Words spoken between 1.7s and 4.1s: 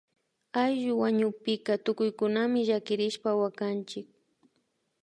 tukuykunami llakirishpa wakanchik